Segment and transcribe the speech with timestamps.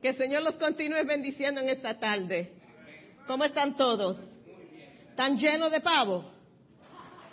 [0.00, 2.52] Que el Señor los continúe bendiciendo en esta tarde.
[3.26, 4.16] ¿Cómo están todos?
[5.10, 6.30] ¿Están llenos de pavo?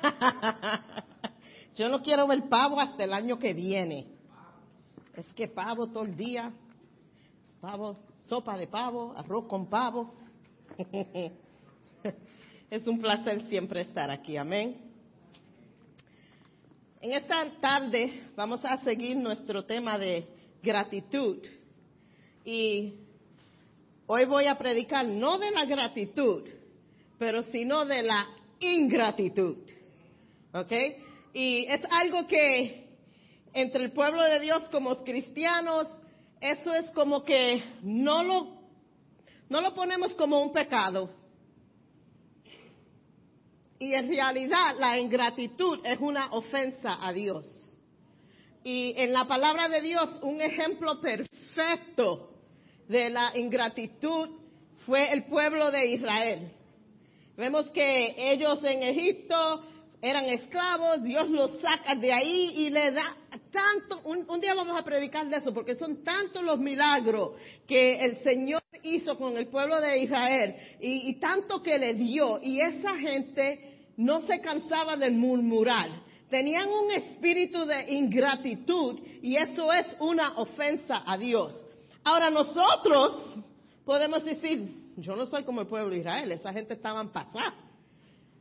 [1.75, 4.07] Yo no quiero ver pavo hasta el año que viene.
[5.15, 6.51] Es que pavo todo el día,
[7.61, 7.97] pavo,
[8.27, 10.15] sopa de pavo, arroz con pavo.
[12.69, 14.81] es un placer siempre estar aquí, amén.
[16.99, 20.27] En esta tarde vamos a seguir nuestro tema de
[20.63, 21.37] gratitud.
[22.45, 22.93] Y
[24.05, 26.43] hoy voy a predicar no de la gratitud,
[27.17, 28.27] pero sino de la
[28.59, 29.57] ingratitud.
[30.53, 30.71] ¿Ok?
[31.33, 32.85] Y es algo que
[33.51, 35.87] entre el pueblo de Dios como cristianos,
[36.39, 38.59] eso es como que no lo,
[39.49, 41.09] no lo ponemos como un pecado.
[43.79, 47.47] Y en realidad la ingratitud es una ofensa a Dios.
[48.63, 52.34] Y en la palabra de Dios, un ejemplo perfecto
[52.87, 54.29] de la ingratitud
[54.85, 56.51] fue el pueblo de Israel.
[57.37, 59.63] Vemos que ellos en Egipto
[60.01, 63.17] eran esclavos, Dios los saca de ahí y le da
[63.51, 67.31] tanto, un, día vamos a predicar de eso, porque son tantos los milagros
[67.67, 72.59] que el Señor hizo con el pueblo de Israel y, tanto que le dio, y
[72.61, 75.89] esa gente no se cansaba de murmurar.
[76.29, 81.65] Tenían un espíritu de ingratitud y eso es una ofensa a Dios.
[82.05, 83.35] Ahora nosotros
[83.83, 87.55] podemos decir, yo no soy como el pueblo de Israel, esa gente estaban pasadas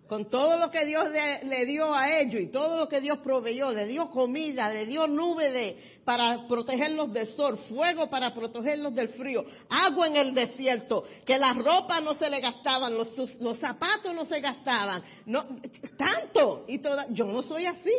[0.07, 1.07] con todo lo que Dios
[1.45, 5.07] le, dio a ellos y todo lo que Dios proveyó, le dio comida, le dio
[5.07, 11.05] nube de, para protegerlos del sol, fuego para protegerlos del frío, agua en el desierto,
[11.25, 15.43] que las ropas no se le gastaban, los, los zapatos no se gastaban, no,
[15.97, 17.95] tanto, y toda, yo no soy así.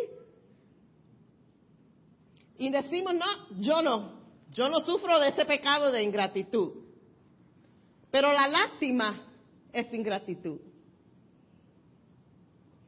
[2.57, 4.24] Y decimos, no, yo no,
[4.55, 6.71] yo no sufro de ese pecado de ingratitud.
[8.09, 9.21] Pero la lástima
[9.73, 10.59] es ingratitud.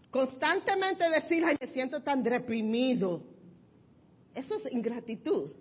[0.09, 3.21] Constantemente decir, ay, me siento tan deprimido.
[4.33, 5.51] Eso es ingratitud.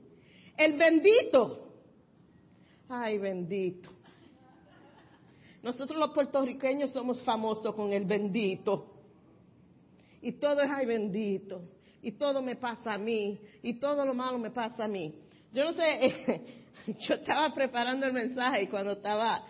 [0.56, 1.72] El bendito.
[2.88, 3.90] Ay, bendito.
[5.64, 8.94] Nosotros los puertorriqueños somos famosos con el bendito.
[10.22, 11.62] Y todo es, ay, bendito.
[12.00, 13.40] Y todo me pasa a mí.
[13.64, 15.25] Y todo lo malo me pasa a mí.
[15.56, 16.42] Yo no sé,
[17.08, 19.42] yo estaba preparando el mensaje y cuando estaba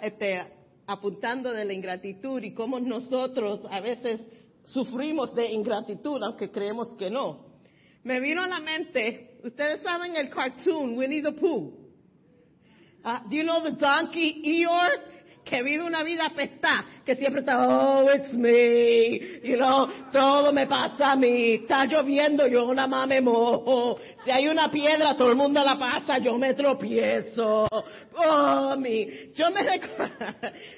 [0.00, 0.40] este,
[0.86, 4.20] apuntando de la ingratitud y cómo nosotros a veces
[4.64, 7.46] sufrimos de ingratitud, aunque creemos que no.
[8.04, 11.80] Me vino a la mente, ustedes saben el cartoon Winnie the Pooh.
[13.04, 15.13] Uh, do you know the donkey Eeyore?
[15.44, 20.66] Que vive una vida apestada, que siempre está, oh, it's me, you know, todo me
[20.66, 25.30] pasa a mí, está lloviendo, yo nada más me mojo, si hay una piedra, todo
[25.30, 27.68] el mundo la pasa, yo me tropiezo,
[28.16, 29.62] oh, mi, yo me,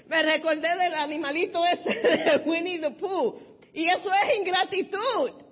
[0.08, 3.38] me recordé del animalito ese de Winnie the Pooh,
[3.72, 5.45] y eso es ingratitud.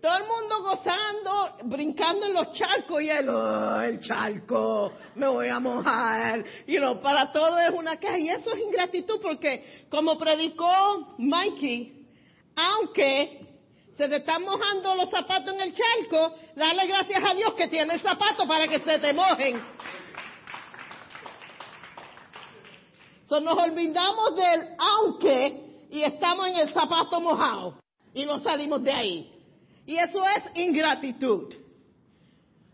[0.00, 3.28] Todo el mundo gozando, brincando en los charcos y él,
[3.84, 6.42] el charco, me voy a mojar.
[6.66, 8.18] Y you para todo es una queja.
[8.18, 12.06] Y eso es ingratitud porque, como predicó Mikey,
[12.56, 13.46] aunque
[13.98, 17.92] se te están mojando los zapatos en el charco, dale gracias a Dios que tiene
[17.92, 19.62] el zapato para que se te mojen.
[23.30, 27.74] Nos olvidamos del aunque y estamos en el zapato mojado
[28.14, 29.39] y no salimos de ahí.
[29.90, 31.52] Y eso es ingratitud.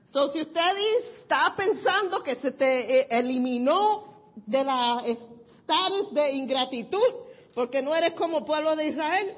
[0.08, 0.76] So, si usted
[1.18, 7.14] está pensando que se te eh, eliminó de la estatus de ingratitud
[7.54, 9.32] porque no eres como pueblo de Israel,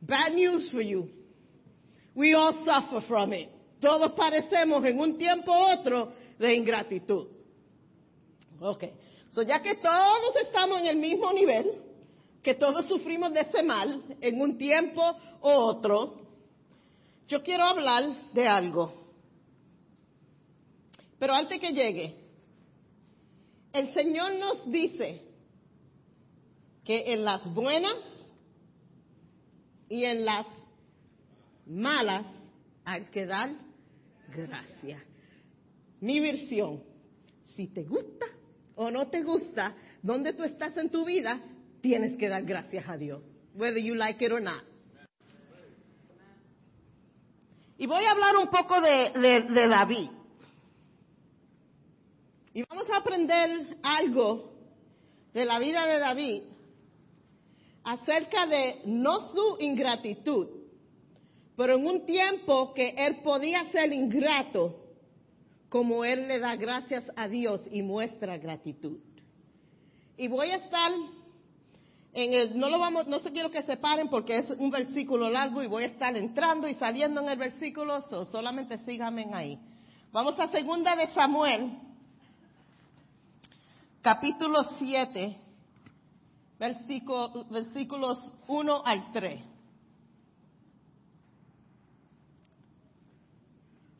[0.00, 1.10] bad news for you.
[2.14, 3.48] We all suffer from it.
[3.80, 7.26] Todos parecemos en un tiempo u otro de ingratitud.
[8.60, 8.84] Ok.
[9.30, 11.82] So, ya que todos estamos en el mismo nivel,
[12.44, 15.02] que todos sufrimos de ese mal en un tiempo
[15.42, 16.23] u otro,
[17.28, 19.04] yo quiero hablar de algo.
[21.18, 22.14] Pero antes que llegue,
[23.72, 25.22] el Señor nos dice
[26.84, 27.96] que en las buenas
[29.88, 30.46] y en las
[31.66, 32.26] malas
[32.84, 33.50] hay que dar
[34.34, 35.02] gracias.
[36.00, 36.82] Mi versión,
[37.56, 38.26] si te gusta
[38.74, 41.40] o no te gusta, donde tú estás en tu vida,
[41.80, 43.22] tienes que dar gracias a Dios,
[43.54, 44.62] whether you like it or not.
[47.76, 50.10] Y voy a hablar un poco de, David.
[52.52, 54.52] Y vamos a aprender algo
[55.32, 56.42] de la vida de David
[57.82, 60.48] acerca de no su ingratitud,
[61.56, 64.80] pero en un tiempo que él podía ser ingrato
[65.68, 69.00] como él le da gracias a Dios y muestra gratitud.
[70.16, 70.92] Y voy a estar
[72.14, 75.28] en el, no lo vamos, no se quiero que se paren porque es un versículo
[75.28, 79.58] largo y voy a estar entrando y saliendo en el versículo, solamente síganme ahí.
[80.12, 81.76] Vamos a segunda de Samuel,
[84.00, 85.36] capítulo 7,
[87.50, 89.42] versículos 1 al 3.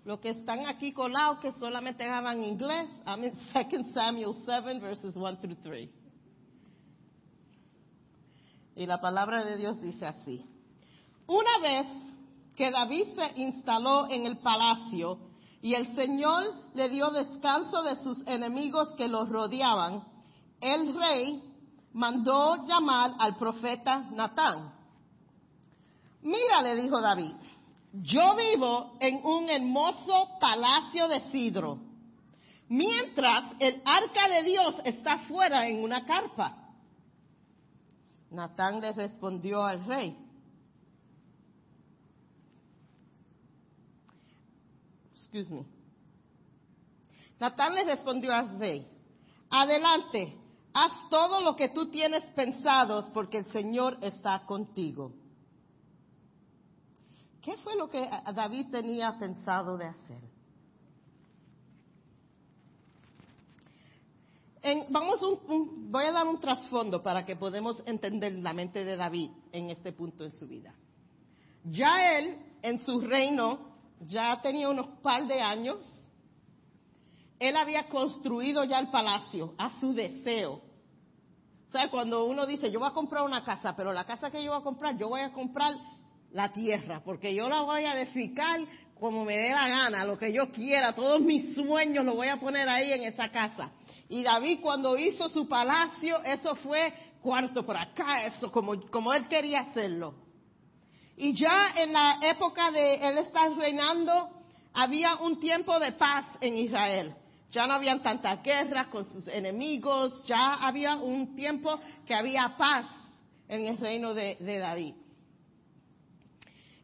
[0.04, 5.16] Los que están aquí colados que solamente hablan inglés, I'm in 2 Samuel 7 verses
[5.16, 6.03] 1 through 3.
[8.76, 10.44] Y la palabra de Dios dice así.
[11.26, 11.86] Una vez
[12.56, 15.18] que David se instaló en el palacio
[15.62, 16.44] y el Señor
[16.74, 20.04] le dio descanso de sus enemigos que los rodeaban,
[20.60, 21.42] el rey
[21.92, 24.72] mandó llamar al profeta Natán.
[26.22, 27.34] Mira, le dijo David,
[27.92, 31.78] yo vivo en un hermoso palacio de Sidro,
[32.68, 36.63] mientras el arca de Dios está fuera en una carpa.
[38.34, 40.18] Natán le respondió al rey.
[45.14, 45.64] Excuse me.
[47.38, 48.86] Natán le respondió al rey,
[49.50, 50.36] adelante,
[50.72, 55.12] haz todo lo que tú tienes pensado porque el Señor está contigo.
[57.42, 60.34] ¿Qué fue lo que David tenía pensado de hacer?
[64.88, 65.20] Vamos
[65.90, 69.92] voy a dar un trasfondo para que podamos entender la mente de David en este
[69.92, 70.74] punto en su vida.
[71.64, 73.58] Ya él, en su reino,
[74.00, 75.78] ya tenía unos par de años.
[77.38, 80.62] Él había construido ya el palacio a su deseo.
[81.68, 84.42] O sea, cuando uno dice, yo voy a comprar una casa, pero la casa que
[84.42, 85.74] yo voy a comprar, yo voy a comprar
[86.32, 88.60] la tierra, porque yo la voy a edificar
[88.98, 92.38] como me dé la gana, lo que yo quiera, todos mis sueños los voy a
[92.38, 93.70] poner ahí en esa casa.
[94.08, 96.92] Y David cuando hizo su palacio, eso fue
[97.22, 100.14] cuarto por acá, eso como, como él quería hacerlo.
[101.16, 104.28] Y ya en la época de él estar reinando,
[104.72, 107.14] había un tiempo de paz en Israel.
[107.50, 112.86] Ya no habían tantas guerras con sus enemigos, ya había un tiempo que había paz
[113.48, 114.94] en el reino de, de David.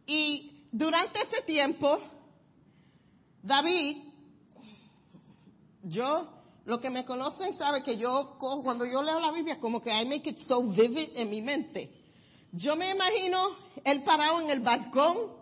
[0.07, 2.01] Y durante ese tiempo,
[3.43, 4.05] David,
[5.83, 6.40] yo
[6.71, 10.07] lo que me conocen sabe que yo, cuando yo leo la Biblia, como que I
[10.07, 11.91] make it so vivid en mi mente.
[12.53, 15.33] Yo me imagino él parado en el balcón,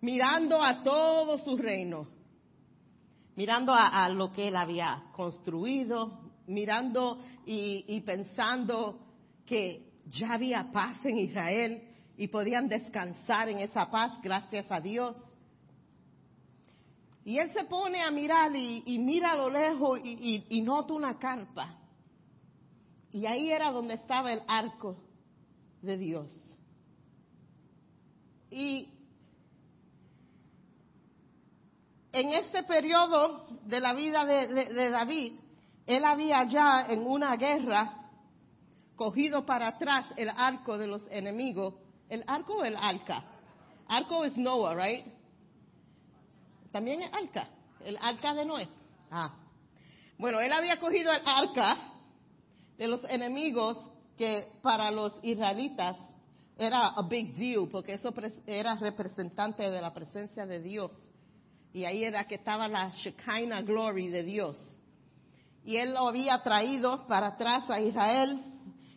[0.00, 2.06] mirando a todo su reino,
[3.34, 9.00] mirando a, lo que él había construido, mirando y pensando
[9.44, 11.82] que ya había paz en Israel
[12.16, 15.16] y podían descansar en esa paz gracias a Dios.
[17.24, 21.76] Y él se pone a mirar y, mira a lo lejos y, nota una carpa.
[23.12, 24.96] Y ahí era donde estaba el arco
[25.82, 26.30] de Dios.
[28.50, 28.88] Y
[32.12, 35.34] en este periodo de la vida de, David,
[35.86, 37.96] él había ya en una guerra
[38.96, 41.74] cogido para atrás el arco de los enemigos.
[42.08, 43.24] ¿El arco o el arca?
[43.86, 45.19] Arco es Noah, right?
[46.72, 47.48] También es arca,
[47.84, 48.68] el arca de Noé.
[49.10, 49.34] Ah.
[50.18, 51.78] Bueno, él había cogido el arca
[52.76, 53.78] de los enemigos
[54.16, 55.96] que para los israelitas
[56.58, 58.12] era a big deal, porque eso
[58.46, 60.92] era representante de la presencia de Dios.
[61.72, 64.58] Y ahí era que estaba la Shekinah glory de Dios.
[65.64, 68.44] Y él lo había traído para atrás a Israel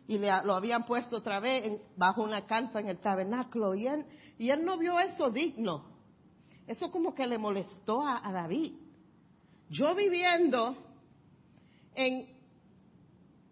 [0.07, 3.75] y le, lo habían puesto otra vez bajo una carpa en el tabernáculo.
[3.75, 4.05] Y él,
[4.37, 5.92] y él no vio eso digno.
[6.67, 8.73] Eso como que le molestó a, David.
[9.69, 10.77] Yo viviendo
[11.95, 12.27] en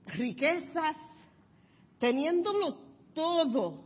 [0.06, 0.96] riquezas,
[2.00, 2.77] teniéndolo
[3.13, 3.84] todo,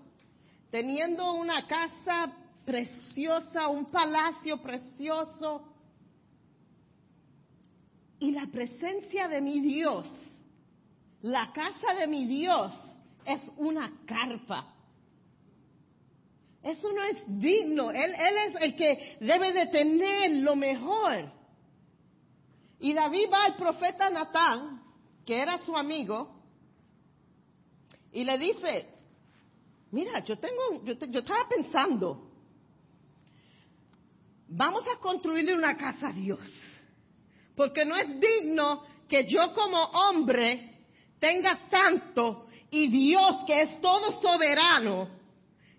[0.70, 2.32] teniendo una casa
[2.65, 5.72] preciosa, un palacio precioso,
[8.20, 10.08] y la presencia de mi Dios,
[11.22, 12.74] la casa de mi Dios
[13.25, 14.75] es una carpa.
[16.65, 17.91] Eso no es digno.
[17.91, 21.31] Él, es el que debe de tener lo mejor.
[22.79, 24.81] Y David va al profeta Natán,
[25.24, 26.41] que era su amigo,
[28.12, 28.89] y le dice,
[29.91, 32.31] mira, yo tengo, yo, yo estaba pensando,
[34.48, 36.39] vamos a construirle una casa a Dios,
[37.55, 40.88] porque no es digno que yo como hombre
[41.19, 45.14] tenga tanto y Dios que es todo soberano,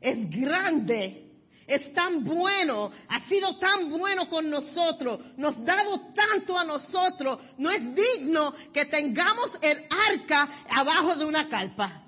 [0.01, 1.27] es grande
[1.67, 7.71] es tan bueno, ha sido tan bueno con nosotros, nos dado tanto a nosotros, no
[7.71, 12.03] es digno que tengamos el arca abajo de una carpa.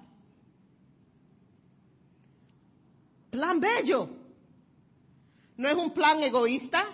[3.31, 4.09] Plan bello.
[5.57, 6.85] No es un plan egoísta.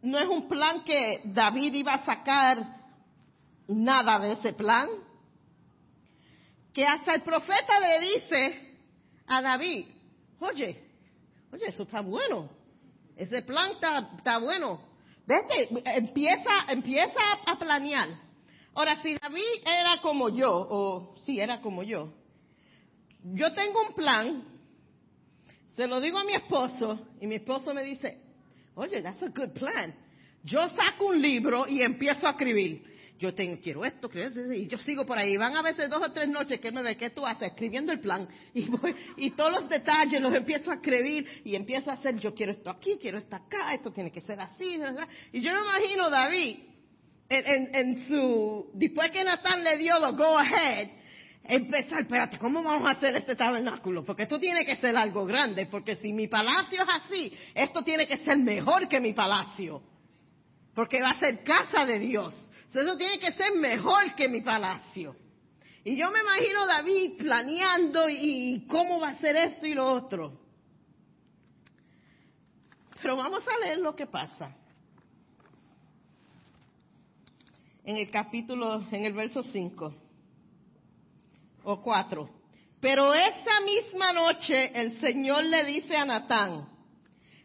[0.00, 2.58] No es un plan que David iba a sacar
[3.66, 4.88] nada de ese plan.
[6.74, 8.76] Que hasta el profeta le dice
[9.28, 9.86] a David,
[10.40, 10.76] oye,
[11.52, 12.50] oye, eso está bueno.
[13.16, 13.72] Ese plan
[14.16, 14.80] está, bueno.
[15.24, 18.08] Vete, empieza, empieza a planear.
[18.74, 22.12] Ahora, si David era como yo, o sí, era como yo,
[23.22, 24.44] yo tengo un plan,
[25.76, 28.20] se lo digo a mi esposo, y mi esposo me dice,
[28.74, 29.94] oye, that's a good plan.
[30.42, 32.84] Yo saco un libro y empiezo a escribir.
[33.24, 35.38] Yo tengo, quiero esto, quiero esto, y yo sigo por ahí.
[35.38, 37.48] Van a veces dos o tres noches que me ve, ¿qué tú haces?
[37.48, 38.28] Escribiendo el plan.
[38.52, 42.34] Y voy, y todos los detalles los empiezo a escribir y empiezo a hacer, yo
[42.34, 44.78] quiero esto aquí, quiero esto acá, esto tiene que ser así.
[45.32, 46.58] Y yo me imagino David,
[47.30, 50.88] en, su, después que Natán le dio lo go ahead,
[51.44, 54.04] empezar, espérate, ¿cómo vamos a hacer este tabernáculo?
[54.04, 58.06] Porque esto tiene que ser algo grande, porque si mi palacio es así, esto tiene
[58.06, 59.80] que ser mejor que mi palacio,
[60.74, 62.43] porque va a ser casa de Dios.
[62.80, 65.16] Eso tiene que ser mejor que mi palacio.
[65.84, 70.40] Y yo me imagino David planeando y, cómo va a ser esto y lo otro.
[73.02, 74.56] Pero vamos a leer lo que pasa.
[77.84, 79.94] En el capítulo, en el verso 5
[81.64, 82.30] o 4.
[82.80, 86.66] Pero esa misma noche el Señor le dice a Natán,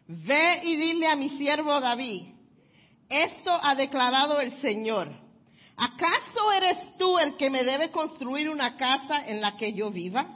[0.06, 2.39] ve y dile a mi siervo David,
[3.10, 5.10] esto ha declarado el Señor.
[5.76, 10.26] ¿Acaso eres tú el que me debe construir una casa en la que yo viva?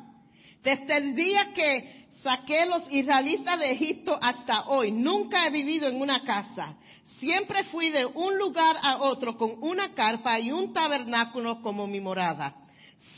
[0.63, 6.01] Desde el día que saqué los israelitas de Egipto hasta hoy, nunca he vivido en
[6.01, 6.75] una casa.
[7.21, 12.01] Siempre fui de un lugar a otro con una carpa y un tabernáculo como mi
[12.01, 12.57] morada.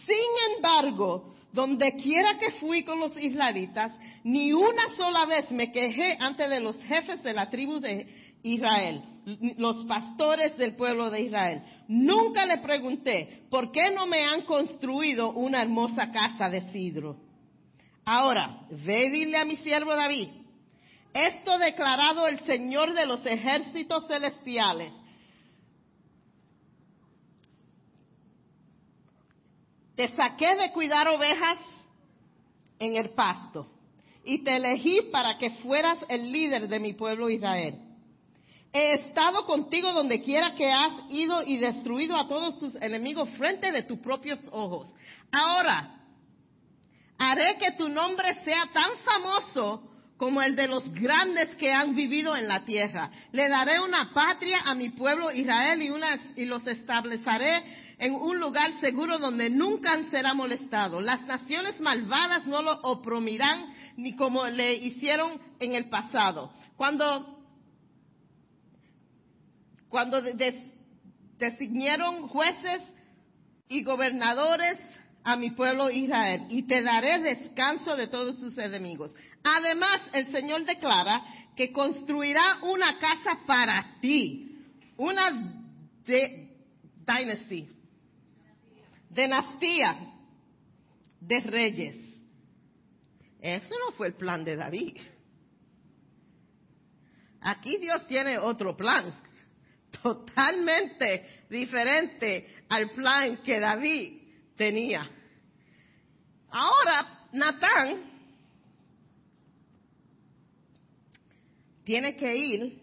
[0.05, 3.93] Sin embargo, donde quiera que fui con los israelitas,
[4.25, 8.07] ni una sola vez me quejé ante de los jefes de la tribu de
[8.43, 11.63] Israel, los pastores del pueblo de Israel.
[11.89, 17.17] Nunca le pregunté, ¿por qué no me han construido una hermosa casa de sidro?
[18.05, 20.29] Ahora, ve y dile a mi siervo David,
[21.13, 24.93] esto declarado el Señor de los ejércitos celestiales.
[29.97, 31.59] Te saqué de cuidar ovejas
[32.79, 33.67] en el pasto
[34.25, 37.86] y te elegí para que fueras el líder de mi pueblo Israel.
[38.77, 43.73] He estado contigo donde quiera que has ido y destruido a todos tus enemigos frente
[43.73, 44.87] de tus propios ojos.
[45.33, 45.97] Ahora,
[47.17, 49.83] haré que tu nombre sea tan famoso
[50.19, 53.11] como el de los grandes que han vivido en la tierra.
[53.33, 57.63] Le daré una patria a mi pueblo Israel y, y los estableceré
[57.97, 61.01] en un lugar seguro donde nunca será molestado.
[61.01, 66.51] Las naciones malvadas no lo oprimirán ni como le hicieron en el pasado.
[66.77, 67.36] Cuando
[69.89, 70.21] cuando
[71.39, 72.83] designaron jueces
[73.69, 74.79] y gobernadores
[75.25, 79.13] a mi pueblo Israel, y te daré descanso de todos tus enemigos.
[79.43, 81.25] Además, el Señor declara
[81.57, 84.57] que construirá una casa para ti,
[84.97, 85.65] una
[86.05, 86.57] de,
[87.05, 87.69] dynasty,
[89.11, 90.13] dinastía
[91.21, 91.97] de reyes.
[93.41, 94.97] Ese no fue el plan de David.
[97.41, 99.26] Aquí Dios tiene otro plan
[100.07, 104.23] totalmente diferente al plan que David
[104.55, 105.11] tenía.
[106.49, 108.05] Ahora, Natán
[111.83, 112.83] tiene que ir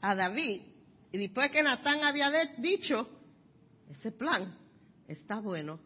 [0.00, 0.62] a David
[1.12, 3.06] y después que Natán había dicho,
[3.90, 4.56] ese plan
[5.06, 5.78] está bueno.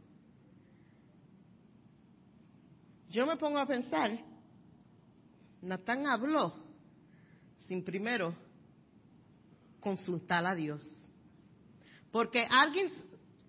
[3.10, 4.18] Yo me pongo a pensar,
[5.62, 6.54] Natán habló
[7.66, 8.51] sin primero
[9.82, 10.82] consultar a Dios.
[12.10, 12.90] Porque alguien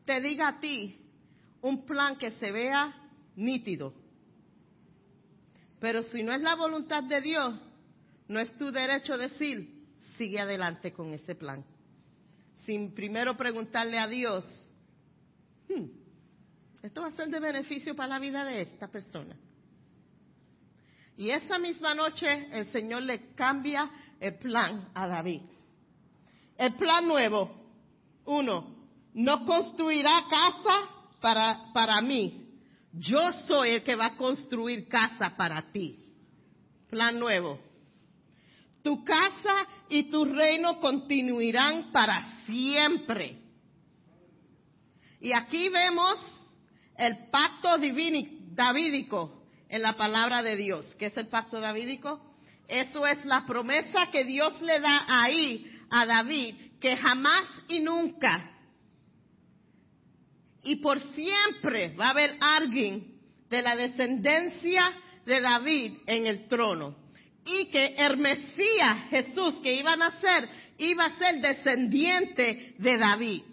[0.06, 0.98] te diga a ti
[1.62, 2.94] un plan que se vea
[3.38, 3.94] nítido,
[5.80, 7.60] pero si no es la voluntad de Dios,
[8.28, 9.86] no es tu derecho decir,
[10.18, 11.66] sigue adelante con ese plan.
[12.66, 14.46] Sin primero preguntarle a Dios,
[15.68, 15.86] hmm,
[16.84, 19.36] esto va a ser de beneficio para la vida de esta persona.
[21.18, 25.42] Y esa misma noche el Señor le cambia el plan a David.
[26.58, 27.52] El plan nuevo.
[28.26, 28.76] Uno,
[29.14, 32.44] no construirá casa para, para mí.
[32.94, 36.00] Yo soy el que va a construir casa para ti.
[36.90, 37.60] Plan nuevo.
[38.84, 43.40] Tu casa y tu reino continuarán para siempre.
[45.20, 46.18] Y aquí vemos
[46.98, 47.78] el pacto
[48.52, 50.94] davídico en la palabra de Dios.
[51.00, 52.36] ¿Qué es el pacto davídico?
[52.68, 58.54] Eso es la promesa que Dios le da ahí a David, que jamás y nunca
[60.64, 63.20] y por siempre va a haber alguien
[63.50, 64.94] de la descendencia
[65.26, 66.96] de David en el trono.
[67.46, 73.44] Y que el Mesías, Jesús, que iba a nacer, iba a ser descendiente de David.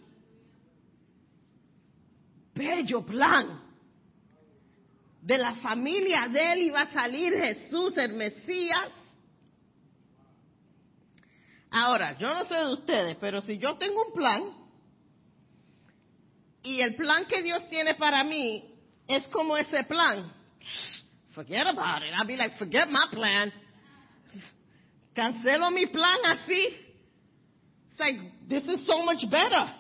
[2.54, 3.68] Bello plan.
[5.20, 8.90] De la familia de él iba a salir Jesús, el Mesías.
[11.71, 14.43] Ahora, yo no sé de ustedes, pero si yo tengo un plan,
[16.62, 18.75] y el plan que Dios tiene para mí
[19.07, 20.33] es como ese plan.
[21.33, 22.12] Forget about it.
[22.15, 23.53] I'll be like, forget my plan.
[25.15, 26.67] Cancelo mi plan así.
[27.91, 29.77] It's like, this is so much better.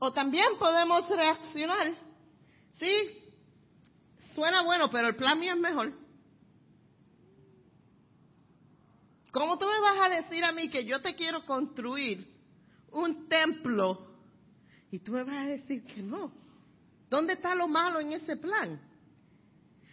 [0.00, 1.92] O también podemos reaccionar.
[2.78, 2.94] Sí,
[4.34, 5.92] suena bueno, pero el plan mío es mejor.
[9.30, 12.26] ¿Cómo tú me vas a decir a mí que yo te quiero construir
[12.92, 14.08] un templo
[14.90, 16.32] y tú me vas a decir que no.
[17.10, 18.80] ¿Dónde está lo malo en ese plan?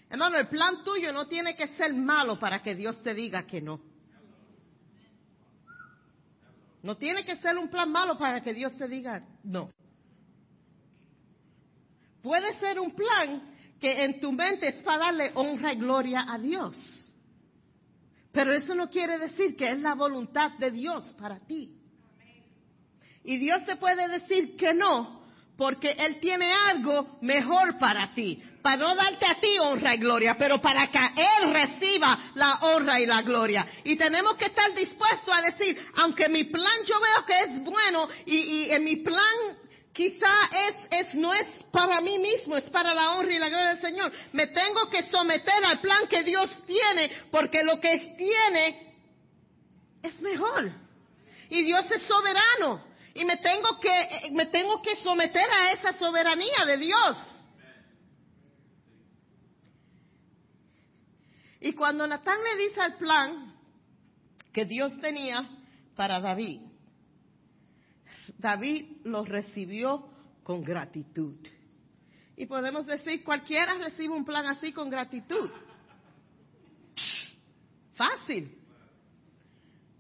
[0.10, 3.62] Hermano, el plan tuyo no tiene que ser malo para que Dios te diga que
[3.62, 3.80] no.
[6.84, 9.72] No tiene que ser un plan malo para que Dios te diga no.
[12.22, 16.38] Puede ser un plan que en tu mente es para darle honra y gloria a
[16.38, 17.05] Dios.
[18.36, 21.72] Pero eso no quiere decir que es la voluntad de Dios para ti.
[23.24, 25.24] Y Dios te puede decir que no,
[25.58, 28.44] porque Él tiene algo mejor para ti.
[28.62, 33.00] Para no darte a ti honra y gloria, pero para que Él reciba la honra
[33.00, 33.66] y la gloria.
[33.86, 38.10] Y tenemos que estar dispuestos a decir, aunque mi plan yo veo que es bueno
[38.26, 39.58] y, en mi plan
[39.96, 40.76] quizá es,
[41.08, 44.12] es, no es para mí mismo, es para la honra y la gloria del Señor.
[44.34, 48.94] Me tengo que someter al plan que Dios tiene, porque lo que tiene
[50.04, 50.72] es mejor.
[51.50, 56.66] Y Dios es soberano y me tengo que me tengo que someter a esa soberanía
[56.68, 57.18] de Dios.
[61.62, 63.56] Y cuando Natán le dice el plan
[64.52, 65.50] que Dios tenía
[65.96, 66.62] para David,
[68.46, 70.08] David lo recibió
[70.44, 71.34] con gratitud.
[72.38, 75.50] Y podemos decir, cualquiera recibe un plan así con gratitud.
[77.96, 78.56] Fácil.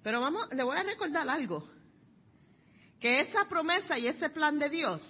[0.03, 1.67] Pero vamos, le voy a recordar algo
[2.99, 5.01] que esa promesa y ese plan de Dios,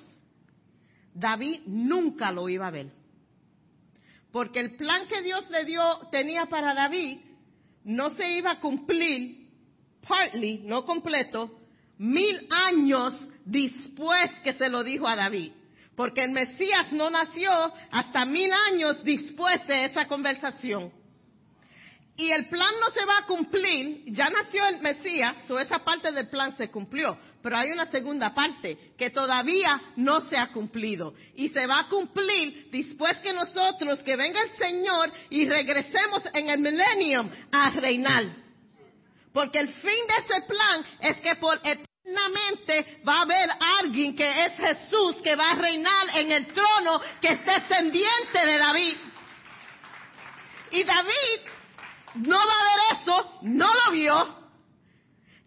[1.13, 2.89] David nunca lo iba a ver.
[4.31, 7.19] Porque el plan que Dios le dio, tenía para David,
[7.83, 9.49] no se iba a cumplir,
[10.07, 11.64] partly, no completo,
[11.97, 15.51] mil años después que se lo dijo a David.
[15.95, 17.51] Porque el Mesías no nació
[17.91, 20.91] hasta mil años después de esa conversación.
[22.17, 26.13] Y el plan no se va a cumplir, ya nació el Mesías, o esa parte
[26.13, 31.13] del plan se cumplió, pero hay una segunda parte que todavía no se ha cumplido.
[31.35, 36.49] Y se va a cumplir después que nosotros, que venga el Señor y regresemos en
[36.49, 38.44] el millennium a reinar.
[39.35, 43.49] Porque el fin de ese plan es que por eternamente va a haber
[43.81, 48.57] alguien que es Jesús, que va a reinar en el trono, que es descendiente de
[48.57, 48.97] David.
[50.71, 51.51] Y David
[52.15, 54.39] no va a ver eso, no lo vio,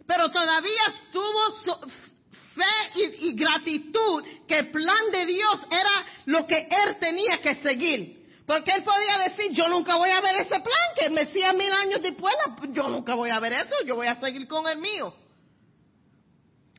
[0.06, 6.98] pero todavía tuvo fe y, gratitud que el plan de Dios era lo que él
[7.00, 8.17] tenía que seguir.
[8.48, 11.70] Porque él podía decir, yo nunca voy a ver ese plan que me decía mil
[11.70, 12.34] años después,
[12.70, 15.14] yo nunca voy a ver eso, yo voy a seguir con el mío.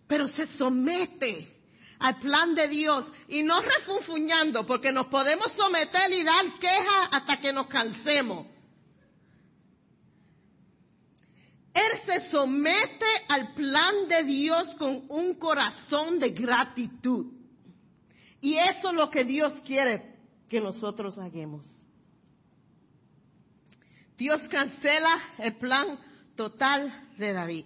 [0.08, 1.48] Pero se somete
[2.00, 7.38] al plan de Dios y no refunfuñando, porque nos podemos someter y dar quejas hasta
[7.38, 8.48] que nos cansemos.
[11.72, 17.28] Él se somete al plan de Dios con un corazón de gratitud.
[18.42, 20.18] Y eso es lo que Dios quiere
[20.50, 21.66] que nosotros hagamos.
[24.18, 26.00] Dios cancela el plan
[26.36, 27.66] total de David.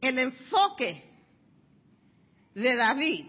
[0.00, 1.04] El enfoque
[2.54, 3.26] de David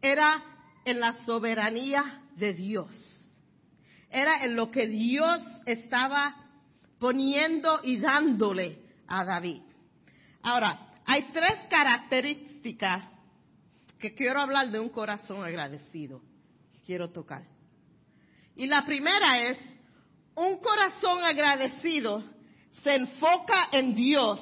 [0.00, 0.42] era
[0.84, 3.16] en la soberanía de Dios
[4.10, 6.34] era en lo que Dios estaba
[6.98, 9.62] poniendo y dándole a David.
[10.42, 12.45] Ahora, hay tres características
[13.98, 16.20] que quiero hablar de un corazón agradecido.
[16.84, 17.44] Quiero tocar.
[18.56, 19.58] Y la primera es,
[20.34, 22.24] un corazón agradecido
[22.82, 24.40] se enfoca en Dios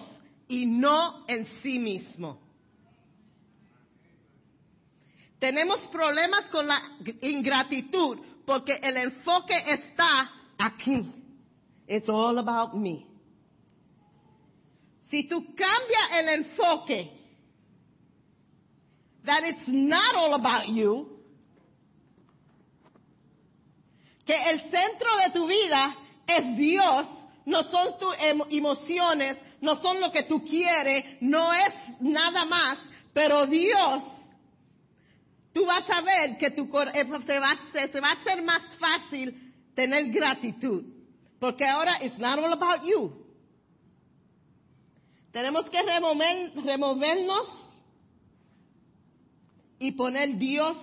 [0.49, 2.41] y no en sí mismo.
[5.39, 6.81] Tenemos problemas con la
[7.21, 11.13] ingratitud porque el enfoque está aquí.
[11.87, 13.07] It's all about me.
[15.03, 17.24] Si tú cambias el enfoque,
[19.25, 21.09] that it's not all about you,
[24.27, 27.07] que el centro de tu vida es Dios,
[27.47, 28.15] no son tus
[28.51, 32.79] emociones, no son lo que tú quieres, no es nada más,
[33.13, 34.03] pero Dios,
[35.53, 39.53] tú vas a ver que tu, eh, se, va, se va a hacer más fácil
[39.75, 40.85] tener gratitud,
[41.39, 43.25] porque ahora it's not all about you.
[45.33, 47.64] Tenemos que remover, removernos
[49.85, 50.79] y poner Dios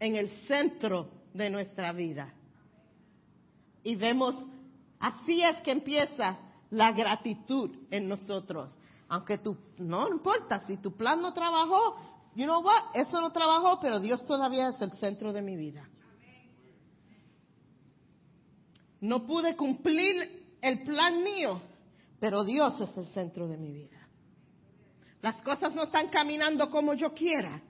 [0.00, 2.32] en el centro de nuestra vida
[3.82, 4.34] y vemos,
[4.98, 6.38] así es que empieza
[6.70, 8.74] la gratitud en nosotros.
[9.06, 11.96] Aunque tú, no importa, si tu plan no trabajó,
[12.34, 15.86] you know what, eso no trabajó, pero Dios todavía es el centro de mi vida.
[19.02, 21.60] No pude cumplir el plan mío,
[22.18, 24.08] pero Dios es el centro de mi vida.
[25.20, 27.60] Las cosas no están caminando como yo quiera,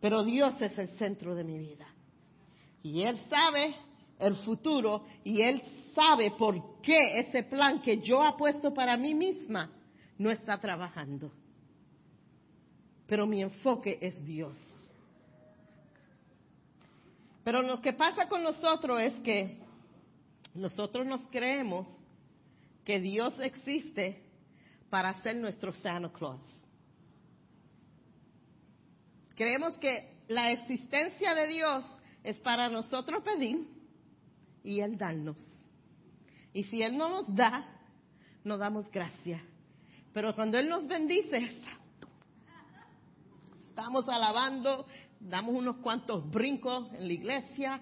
[0.00, 1.86] pero Dios es el centro de mi vida.
[2.82, 3.74] Y Él sabe
[4.18, 5.62] el futuro y Él
[5.94, 9.70] sabe por qué ese plan que yo he puesto para mí misma
[10.18, 11.30] no está trabajando.
[13.06, 14.58] Pero mi enfoque es Dios.
[17.42, 19.58] Pero lo que pasa con nosotros es que
[20.54, 21.88] nosotros nos creemos
[22.84, 24.22] que Dios existe
[24.88, 26.49] para ser nuestro Santa Claus.
[29.40, 31.82] Creemos que la existencia de Dios
[32.22, 33.66] es para nosotros pedir
[34.62, 35.38] y Él darnos.
[36.52, 37.66] Y si Él no nos da,
[38.44, 39.42] no damos gracia.
[40.12, 41.58] Pero cuando Él nos bendice,
[43.70, 44.86] estamos alabando,
[45.18, 47.80] damos unos cuantos brincos en la iglesia.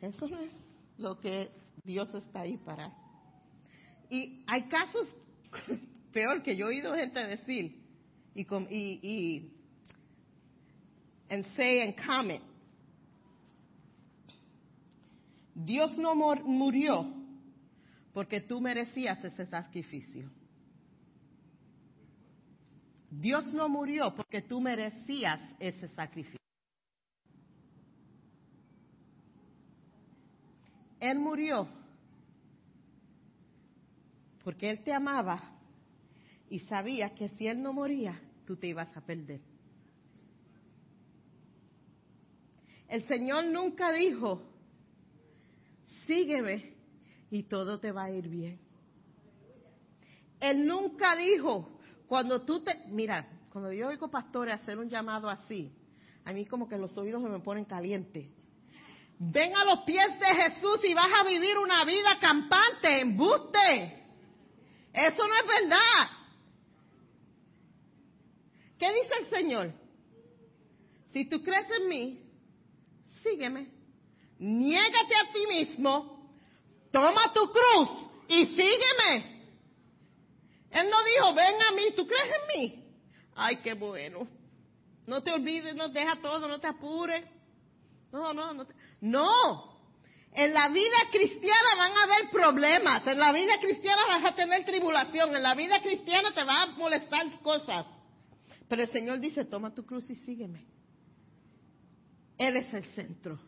[0.00, 0.52] Eso no es
[0.98, 1.50] lo que
[1.82, 2.96] Dios está ahí para.
[4.08, 5.08] Y hay casos
[6.14, 7.76] peor que yo he oído gente decir
[8.34, 9.50] y, y, y
[11.28, 12.42] and say and comment.
[15.54, 17.12] Dios no murió
[18.12, 20.30] porque tú merecías ese sacrificio.
[23.10, 26.38] Dios no murió porque tú merecías ese sacrificio.
[30.98, 31.68] Él murió
[34.42, 35.53] porque Él te amaba
[36.54, 39.40] y sabía que si Él no moría, tú te ibas a perder.
[42.86, 44.40] El Señor nunca dijo,
[46.06, 46.76] sígueme
[47.28, 48.60] y todo te va a ir bien.
[50.38, 55.72] Él nunca dijo, cuando tú te, mira, cuando yo oigo pastores hacer un llamado así,
[56.24, 58.28] a mí como que los oídos se me ponen calientes.
[59.18, 64.04] Ven a los pies de Jesús y vas a vivir una vida campante, embuste.
[64.92, 66.23] Eso no es verdad.
[68.78, 69.72] ¿Qué dice el Señor?
[71.12, 72.20] Si tú crees en mí,
[73.22, 73.68] sígueme.
[74.38, 76.30] Niégate a ti mismo,
[76.90, 77.88] toma tu cruz
[78.28, 79.34] y sígueme.
[80.70, 82.84] Él no dijo, ven a mí, ¿tú crees en mí?
[83.36, 84.26] Ay, qué bueno.
[85.06, 87.24] No te olvides, no deja todo, no te apures.
[88.10, 88.66] No, no, no.
[89.00, 89.74] No.
[90.32, 93.06] En la vida cristiana van a haber problemas.
[93.06, 95.34] En la vida cristiana vas a tener tribulación.
[95.34, 97.86] En la vida cristiana te van a molestar cosas.
[98.68, 100.64] Pero el Señor dice, toma tu cruz y sígueme.
[102.38, 103.38] Él es el centro.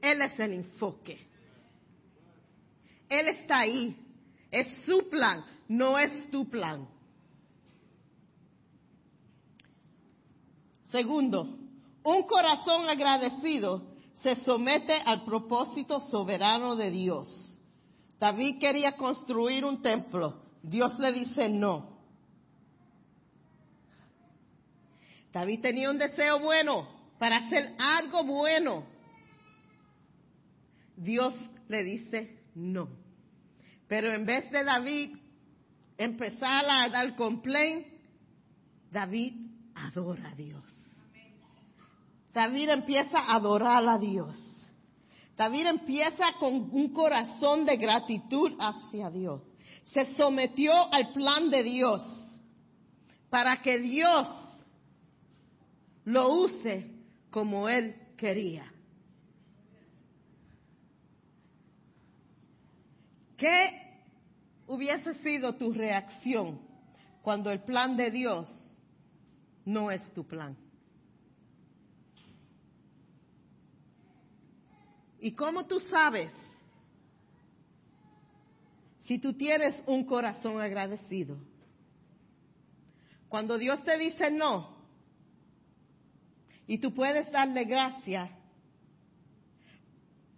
[0.00, 1.18] Él es el enfoque.
[3.08, 3.96] Él está ahí.
[4.50, 6.88] Es su plan, no es tu plan.
[10.88, 11.58] Segundo,
[12.04, 17.60] un corazón agradecido se somete al propósito soberano de Dios.
[18.20, 20.42] David quería construir un templo.
[20.62, 21.93] Dios le dice no.
[25.34, 28.84] David tenía un deseo bueno, para hacer algo bueno,
[30.96, 31.34] Dios
[31.66, 32.88] le dice no.
[33.88, 35.16] Pero en vez de David
[35.98, 37.84] empezar a dar complaint,
[38.92, 39.34] David
[39.74, 40.64] adora a Dios.
[42.32, 44.40] David empieza a adorar a Dios.
[45.36, 49.42] David empieza con un corazón de gratitud hacia Dios.
[49.92, 52.02] Se sometió al plan de Dios
[53.30, 54.28] para que Dios
[56.04, 56.90] lo use
[57.30, 58.70] como él quería.
[63.36, 64.04] ¿Qué
[64.66, 66.60] hubiese sido tu reacción
[67.22, 68.48] cuando el plan de Dios
[69.64, 70.56] no es tu plan?
[75.18, 76.30] ¿Y cómo tú sabes
[79.04, 81.36] si tú tienes un corazón agradecido?
[83.28, 84.73] Cuando Dios te dice no
[86.66, 88.30] y tú puedes darle gracia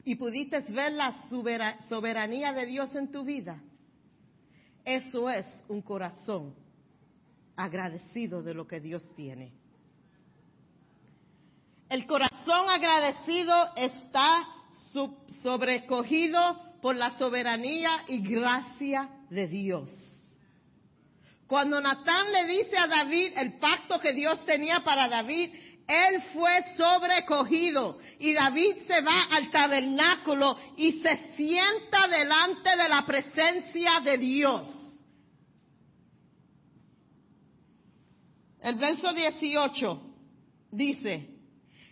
[0.04, 1.16] y pudiste ver la
[1.88, 3.60] soberanía de Dios en tu vida,
[4.84, 6.54] eso es un corazón
[7.56, 9.52] agradecido de lo que Dios tiene.
[11.88, 14.46] El corazón agradecido está
[15.42, 16.40] sobrecogido
[16.80, 19.90] por la soberanía y gracia de Dios.
[21.46, 25.50] Cuando Natán le dice a David el pacto que Dios tenía para David,
[25.86, 33.06] él fue sobrecogido y David se va al tabernáculo y se sienta delante de la
[33.06, 34.68] presencia de Dios.
[38.60, 40.02] El verso 18
[40.72, 41.28] dice,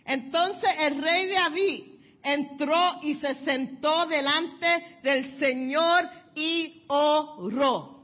[0.03, 1.83] entonces el rey David
[2.21, 8.03] entró y se sentó delante del Señor y oró.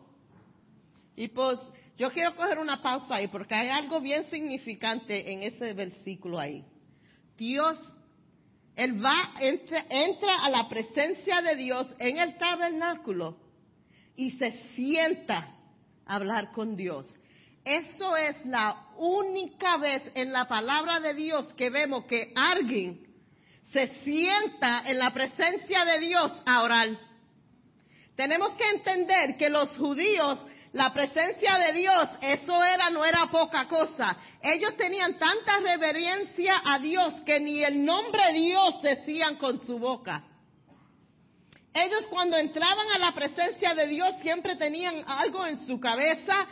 [1.17, 1.59] Y pues
[2.01, 6.65] yo quiero coger una pausa ahí porque hay algo bien significante en ese versículo ahí.
[7.37, 7.77] Dios,
[8.75, 13.37] Él va, entra, entra a la presencia de Dios en el tabernáculo
[14.15, 15.55] y se sienta
[16.07, 17.07] a hablar con Dios.
[17.63, 23.05] Eso es la única vez en la palabra de Dios que vemos que alguien
[23.71, 26.87] se sienta en la presencia de Dios a orar.
[28.15, 30.39] Tenemos que entender que los judíos,
[30.73, 34.15] la presencia de Dios, eso era, no era poca cosa.
[34.41, 40.23] Ellos tenían tanta reverencia a Dios que ni el nombre Dios decían con su boca.
[41.73, 46.47] Ellos cuando entraban a la presencia de Dios siempre tenían algo en su cabeza,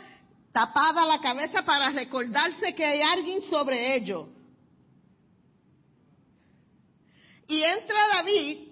[0.52, 4.28] tapada la cabeza para recordarse que hay alguien sobre ellos.
[7.48, 8.68] Y entra David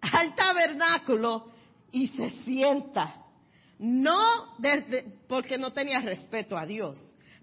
[0.00, 1.52] al tabernáculo
[1.92, 3.21] y se sienta.
[3.82, 6.96] No desde, porque no tenía respeto a Dios,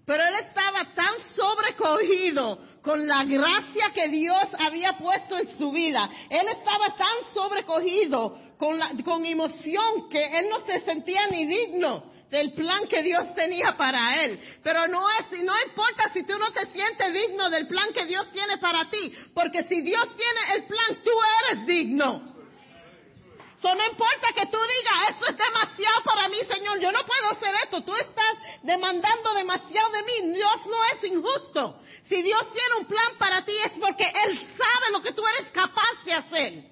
[0.06, 6.08] pero él estaba tan sobrecogido con la gracia que Dios había puesto en su vida.
[6.30, 12.10] Él estaba tan sobrecogido con, la, con emoción que él no se sentía ni digno
[12.30, 14.40] del plan que Dios tenía para él.
[14.62, 18.30] Pero no es, no importa si tú no te sientes digno del plan que Dios
[18.32, 21.10] tiene para ti, porque si Dios tiene el plan, tú
[21.50, 22.39] eres digno.
[23.60, 27.30] So, no importa que tú digas, eso es demasiado para mí, Señor, yo no puedo
[27.30, 31.80] hacer esto, tú estás demandando demasiado de mí, Dios no es injusto.
[32.08, 35.50] Si Dios tiene un plan para ti es porque Él sabe lo que tú eres
[35.52, 36.70] capaz de hacer.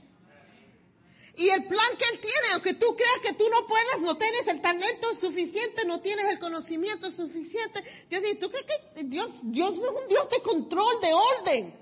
[1.36, 4.46] Y el plan que Él tiene, aunque tú creas que tú no puedes, no tienes
[4.48, 9.74] el talento suficiente, no tienes el conocimiento suficiente, Dios dice, ¿tú crees que Dios, Dios
[9.74, 11.74] es un Dios de control, de orden?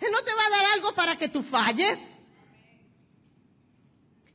[0.00, 2.13] Él no te va a dar algo para que tú falles.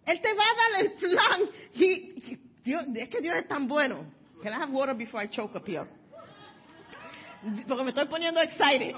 [0.09, 1.41] Él te va a dar el plan.
[1.75, 4.11] Y, Dios, es que Dios es tan bueno.
[4.41, 5.85] Can I have water before I choke up here?
[7.67, 8.95] Porque me estoy poniendo excited.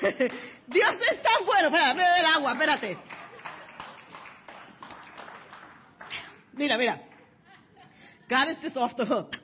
[0.66, 1.68] Dios es tan bueno.
[1.68, 2.98] Espera, bebe el agua, espérate.
[6.54, 7.02] Mira, mira.
[8.30, 9.36] God is just off the hook.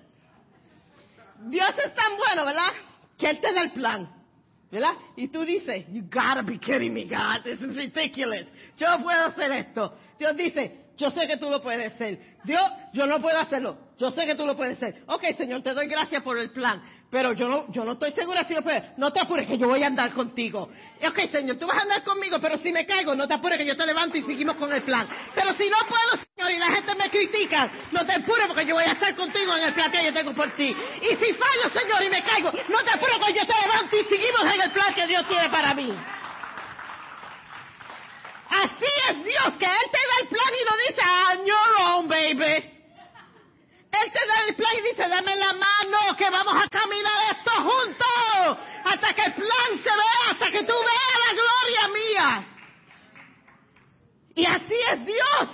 [1.51, 2.73] Dios es tan bueno, ¿verdad?
[3.19, 4.18] Que Él te da el plan.
[4.71, 4.95] ¿Verdad?
[5.17, 8.47] Y tú dices, you gotta be kidding me, God, this is ridiculous.
[8.77, 9.95] Yo puedo hacer esto.
[10.19, 12.19] Dios dice, yo sé que tú lo puedes hacer.
[12.45, 13.79] Dios, yo no puedo hacerlo.
[13.99, 15.03] Yo sé que tú lo puedes hacer.
[15.07, 16.83] Ok, Señor, te doy gracias por el plan.
[17.11, 18.99] Pero yo no, yo no estoy segura si lo puedes.
[18.99, 20.69] No te apures que yo voy a andar contigo.
[21.09, 23.65] Ok, Señor, tú vas a andar conmigo, pero si me caigo, no te apures que
[23.65, 25.09] yo te levanto y seguimos con el plan.
[25.35, 28.75] Pero si no puedo, Señor, y la gente me critica, no te apures porque yo
[28.75, 30.69] voy a estar contigo en el plan que yo tengo por ti.
[30.69, 34.05] Y si fallo, Señor, y me caigo, no te apures que yo te levanto y
[34.05, 35.91] seguimos en el plan que Dios tiene para mí.
[38.51, 42.09] Así es Dios, que Él te da el plan y no dice, on your own,
[42.09, 42.78] baby.
[43.91, 47.51] Él te da el plan y dice, dame la mano, que vamos a caminar esto
[47.51, 52.47] juntos, hasta que el plan se vea, hasta que tú veas la gloria mía.
[54.35, 55.49] Y así es Dios.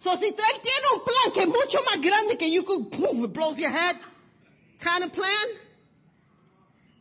[0.00, 3.24] So, si Él tiene un plan que es mucho más grande que you could, boom,
[3.24, 3.96] it blows your head,
[4.80, 5.68] kind of plan,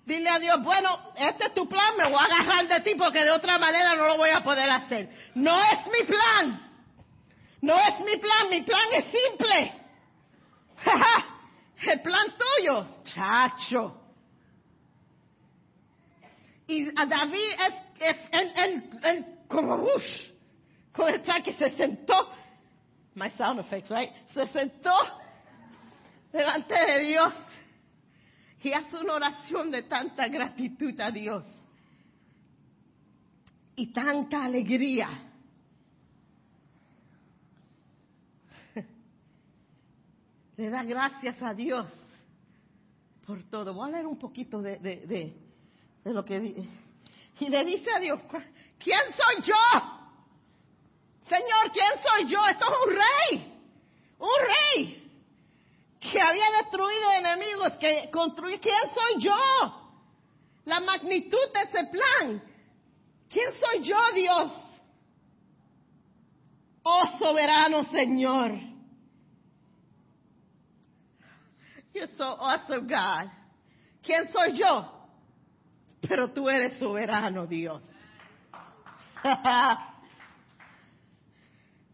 [0.07, 3.25] Dile a Dios, bueno, este es tu plan, me voy a agarrar de ti porque
[3.25, 5.09] de otra manera no lo voy a poder hacer.
[5.35, 6.61] No es mi plan.
[7.59, 9.76] No es mi plan, mi plan es simple.
[11.81, 14.01] El plan tuyo, chacho.
[16.67, 18.17] Y a David es, es
[19.03, 20.03] el, como uff,
[20.91, 22.29] con el que se sentó,
[23.15, 24.11] my sound effects, right?
[24.33, 24.93] Se sentó
[26.31, 27.33] delante de Dios
[28.67, 31.45] y hace una oración de tanta gratitud a Dios
[33.77, 35.07] y tanta alegría.
[40.57, 41.87] Le da gracias a Dios
[43.27, 43.75] por todo.
[43.75, 45.33] Voy a leer un poquito de, de,
[46.05, 46.67] lo que dice.
[47.39, 48.19] Y le dice a Dios,
[48.79, 49.53] ¿quién soy yo?
[51.29, 52.39] Señor, ¿quién soy yo?
[52.47, 53.53] Esto es un rey.
[54.17, 55.11] Un rey
[55.99, 58.59] que había destruido enemigos, que construyó.
[58.59, 59.35] ¿Quién soy yo?
[60.65, 62.41] La magnitud de ese plan.
[63.29, 64.51] ¿Quién soy yo, Dios?
[66.81, 68.76] Oh soberano Señor.
[71.97, 73.31] You're so awesome, God.
[74.03, 74.85] ¿Quién soy yo?
[76.07, 77.81] Pero tú eres soberano, Dios.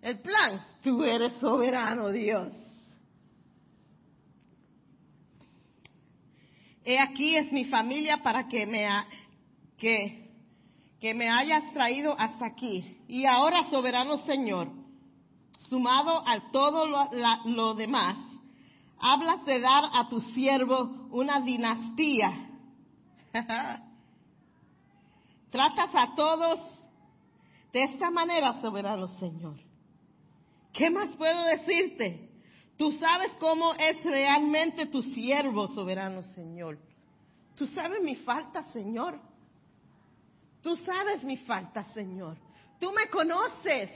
[0.02, 2.52] El plan, tú eres soberano, Dios.
[6.84, 8.86] He aquí es mi familia para que me,
[9.78, 10.34] que,
[11.00, 12.98] que me hayas traído hasta aquí.
[13.08, 14.68] Y ahora, soberano Señor,
[15.70, 17.10] sumado a todo lo,
[17.46, 18.33] lo demás,
[19.04, 22.32] hablas de dar a tu siervo una dinastía.
[25.52, 26.60] Tratas a todos
[27.74, 29.58] de esta manera, soberano Señor.
[30.72, 32.30] ¿Qué más puedo decirte?
[32.78, 36.80] Tú sabes cómo es realmente tu siervo, soberano Señor.
[37.56, 39.20] Tú sabes mi falta, Señor.
[40.62, 42.38] Tú sabes mi falta, Señor.
[42.80, 43.92] Tú me conoces.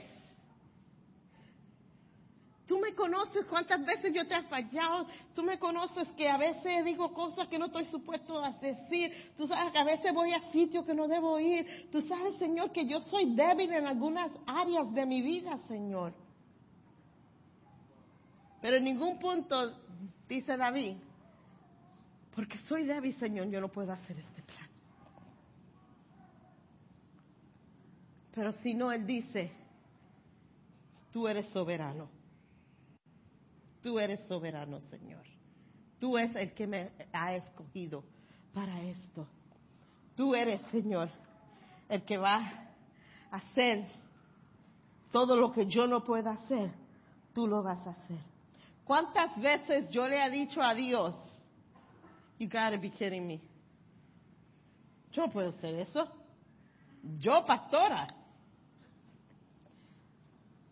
[2.68, 5.06] Tú me conoces cuántas veces yo te he fallado.
[5.34, 9.32] Tú me conoces que a veces digo cosas que no estoy supuesto a decir.
[9.38, 11.88] Tú sabes que a veces voy a sitios que no debo ir.
[11.90, 16.12] Tú sabes, Señor, que yo soy débil en algunas áreas de mi vida, Señor.
[18.60, 19.74] Pero en ningún punto,
[20.28, 20.98] dice David,
[22.34, 24.68] porque soy débil, Señor, yo no puedo hacer este plan.
[28.34, 29.50] Pero si no, Él dice,
[31.10, 32.17] tú eres soberano.
[33.82, 35.24] Tú eres soberano, Señor.
[35.98, 38.04] Tú eres el que me ha escogido
[38.52, 39.26] para esto.
[40.14, 41.10] Tú eres, Señor,
[41.88, 42.36] el que va
[43.30, 43.86] a hacer
[45.12, 46.70] todo lo que yo no pueda hacer.
[47.32, 48.18] Tú lo vas a hacer.
[48.84, 51.14] ¿Cuántas veces yo le he dicho a Dios,
[52.38, 53.40] you gotta be kidding me?
[55.12, 56.08] Yo no puedo hacer eso.
[57.18, 58.08] Yo, pastora.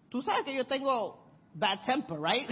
[0.09, 2.51] Tú sabes que yo tengo bad temper, right?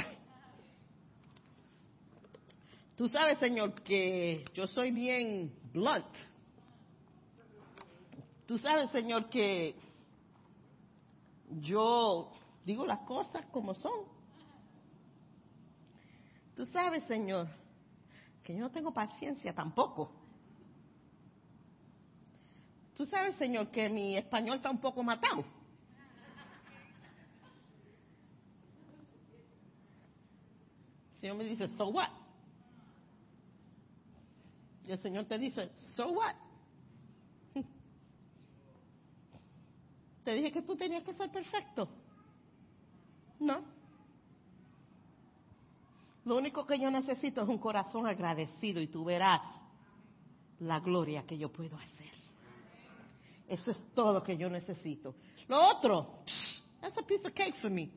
[2.96, 6.07] Tú sabes, Señor, que yo soy bien blunt.
[8.46, 9.74] Tú sabes, Señor, que
[11.61, 12.30] yo
[12.64, 14.14] digo las cosas como son.
[16.54, 17.48] Tú sabes, Señor,
[18.44, 20.12] que yo no tengo paciencia tampoco.
[22.96, 25.44] Tú sabes, Señor, que mi español está un poco matado.
[31.14, 32.23] El Señor me dice, so what?
[34.86, 36.34] Y el Señor te dice, so what?
[40.24, 41.88] Te dije que tú tenías que ser perfecto.
[43.40, 43.62] No.
[46.24, 49.42] Lo único que yo necesito es un corazón agradecido y tú verás
[50.60, 52.10] la gloria que yo puedo hacer.
[53.46, 55.14] Eso es todo que yo necesito.
[55.48, 56.20] Lo otro,
[56.80, 57.90] that's a piece of cake for me.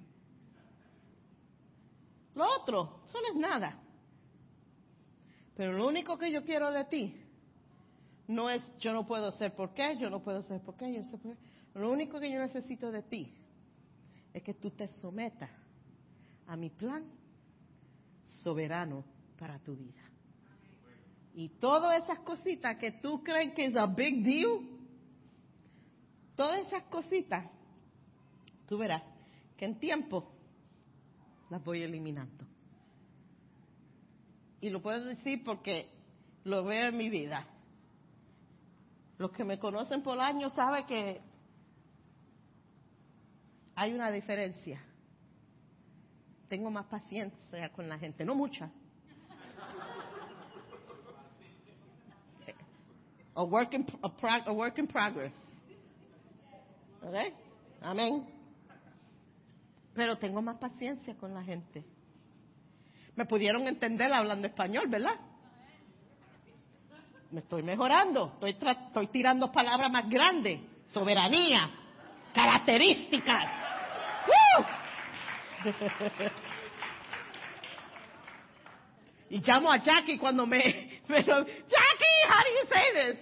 [2.35, 3.79] Lo otro, eso no es nada.
[5.57, 7.19] Pero lo único que yo quiero de ti
[8.27, 11.03] no es yo no puedo ser por qué, yo no puedo ser por qué, yo
[11.05, 11.37] sé por qué.
[11.73, 13.33] Lo único que yo necesito de ti
[14.33, 15.49] es que tú te sometas
[16.45, 17.03] a mi plan
[18.43, 19.03] soberano
[19.39, 20.03] para tu vida.
[21.33, 24.59] Y todas esas cositas que tú crees que es a big deal,
[26.35, 27.49] todas esas cositas,
[28.67, 29.01] tú verás
[29.57, 30.31] que en tiempo
[31.49, 32.45] las voy eliminando.
[34.67, 35.89] Y lo puedo decir porque
[36.43, 37.47] lo veo en mi vida.
[39.17, 41.21] Los que me conocen por años saben que
[43.75, 44.81] hay una diferencia
[46.47, 48.69] tengo más paciencia con la gente, no mucha.
[53.35, 55.33] A work in, a work in progress.
[57.03, 57.33] ¿Ok?
[57.81, 58.25] Amén.
[59.93, 61.85] Pero tengo más paciencia con la gente.
[63.17, 65.15] Me pudieron entender hablando español, ¿verdad?
[67.31, 68.33] Me estoy mejorando.
[68.35, 70.61] Estoy, estoy tirando palabras más grandes.
[70.89, 71.67] Soberanía.
[72.31, 73.45] Características.
[74.27, 74.65] ¡Woo!
[79.31, 80.59] y llamo a Jackie cuando me,
[81.09, 81.25] Jackie,
[82.29, 83.19] how do you say this?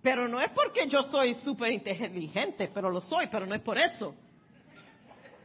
[0.00, 3.78] Pero no es porque yo soy súper inteligente, pero lo soy, pero no es por
[3.78, 4.14] eso.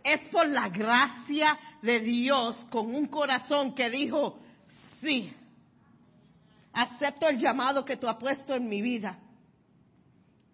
[0.07, 4.39] Es por la gracia de Dios con un corazón que dijo,
[5.01, 5.33] sí,
[6.71, 9.19] acepto el llamado que tú has puesto en mi vida.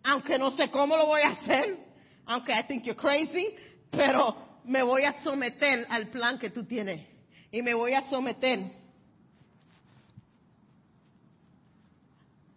[0.05, 1.77] Aunque no sé cómo lo voy a hacer,
[2.25, 3.53] aunque I think you're crazy,
[3.91, 7.07] pero me voy a someter al plan que tú tienes.
[7.51, 8.71] Y me voy a someter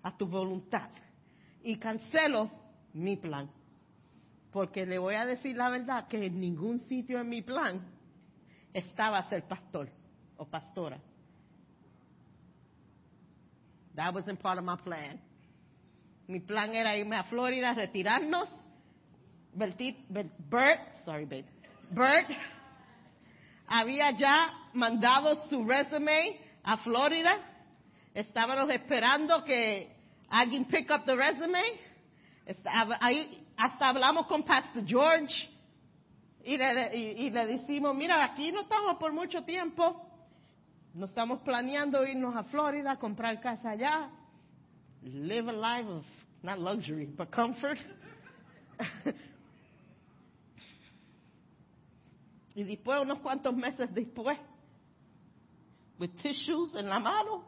[0.03, 0.88] a tu voluntad.
[1.62, 2.51] Y cancelo
[2.94, 3.51] mi plan.
[4.57, 7.78] Porque le voy a decir la verdad que en ningún sitio en mi plan
[8.72, 9.90] estaba ser pastor
[10.38, 10.98] o pastora.
[13.96, 15.20] That wasn't part of my plan.
[16.26, 18.48] Mi plan era irme a Florida, retirarnos.
[19.54, 21.44] Berti- Ber- Bert, sorry babe,
[21.90, 22.30] Bert
[23.66, 27.40] había ya mandado su resume a Florida.
[28.14, 29.94] Estábamos esperando que
[30.30, 31.62] alguien pick up the resume.
[32.46, 35.48] Estaba- ahí, hasta hablamos con Pastor George
[36.44, 40.02] y le, decimos, mira, aquí no estamos por mucho tiempo.
[40.94, 44.09] No estamos planeando irnos a Florida, comprar casa allá,
[45.02, 46.04] live a life of,
[46.42, 47.78] not luxury, but comfort.
[52.54, 54.38] y después, unos cuantos meses después,
[55.98, 57.44] with tissues en la mano,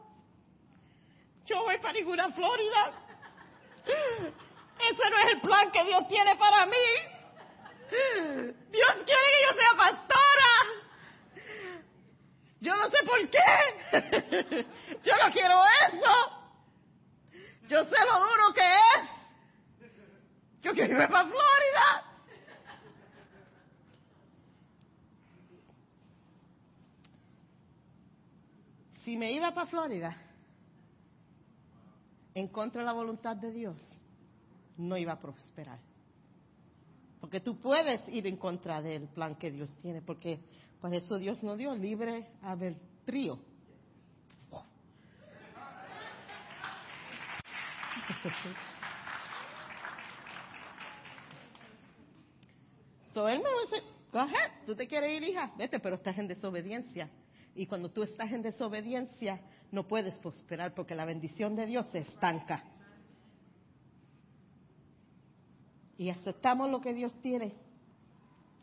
[1.45, 2.91] yo voy para ninguna Florida.
[4.89, 6.75] Ese no es el plan que Dios tiene para mí.
[8.71, 10.51] Dios quiere que yo sea pastora.
[12.61, 14.65] Yo no sé por qué.
[15.03, 16.13] Yo no quiero eso.
[17.67, 19.09] Yo sé lo duro que es.
[20.61, 22.05] Yo quiero irme para Florida.
[29.05, 30.17] Si me iba para Florida,
[32.33, 33.98] en contra de la voluntad de Dios,
[34.79, 35.79] no iba a prosperar.
[37.19, 40.39] Porque tú puedes ir en contra del plan que Dios tiene, porque
[40.79, 43.39] por eso Dios nos dio libre albedrío.
[53.13, 56.27] So él me dice, go ahead, tú te quieres ir, hija, vete, pero estás en
[56.27, 57.09] desobediencia.
[57.55, 61.99] Y cuando tú estás en desobediencia, no puedes prosperar porque la bendición de Dios se
[61.99, 62.63] estanca.
[65.99, 67.53] Y aceptamos lo que Dios tiene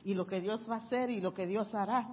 [0.03, 2.09] y lo que Dios va a hacer y lo que Dios hará.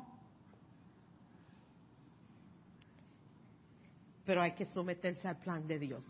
[4.25, 6.05] Pero hay que someterse al plan de Dios.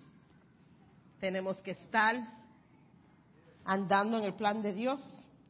[1.20, 2.16] Tenemos que estar
[3.66, 5.00] andando en el plan de Dios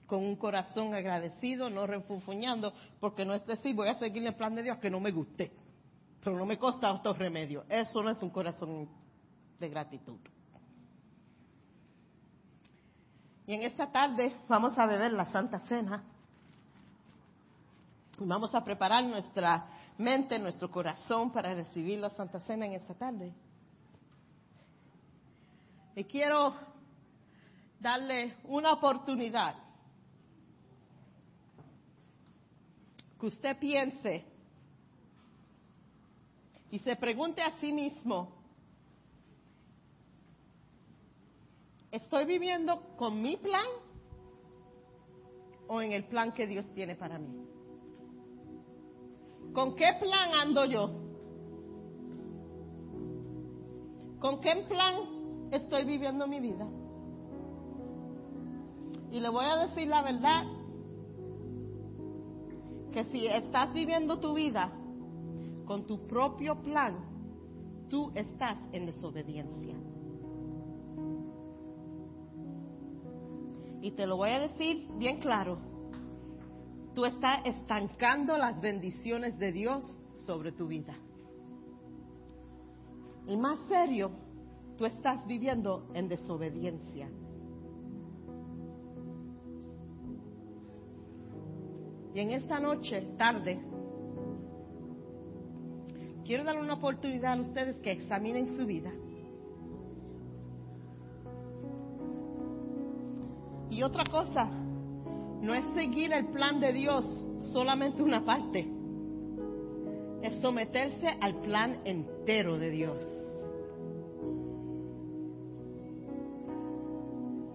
[0.07, 4.55] con un corazón agradecido, no refunfuñando, porque no es decir, voy a seguir el plan
[4.55, 5.53] de Dios que no me guste,
[6.21, 7.63] pero no me costa otro remedio.
[7.69, 8.89] Eso no es un corazón
[9.57, 10.19] de gratitud.
[13.45, 16.03] Y en esta tarde vamos a beber la Santa Cena.
[18.19, 19.67] Y vamos a preparar nuestra
[19.97, 23.33] mente, nuestro corazón para recibir la Santa Cena en esta tarde.
[25.95, 26.55] Y quiero
[27.79, 29.55] darle una oportunidad
[33.19, 34.25] que usted piense
[36.71, 38.42] y se pregunte a sí mismo,
[41.93, 43.67] ¿estoy viviendo con mi plan
[45.67, 47.45] o en el plan que Dios tiene para mí?
[49.53, 50.89] ¿Con qué plan ando yo?
[54.19, 56.67] ¿Con qué plan estoy viviendo mi vida?
[59.11, 60.45] Y le voy a decir la verdad,
[62.91, 64.71] que si estás viviendo tu vida
[65.65, 66.97] con tu propio plan,
[67.87, 69.75] tú estás en desobediencia.
[73.83, 75.57] Y te lo voy a decir bien claro,
[76.95, 80.95] tú estás estancando las bendiciones de Dios sobre tu vida.
[83.27, 84.11] Y más serio,
[84.77, 87.09] tú estás viviendo en desobediencia.
[92.13, 93.59] Y en esta noche, tarde,
[96.23, 98.93] quiero dar una oportunidad a ustedes que examinen su vida
[103.83, 104.45] Otra cosa,
[105.41, 107.05] no es seguir el plan de Dios
[107.51, 108.65] solamente una parte,
[110.21, 113.03] es someterse al plan entero de Dios.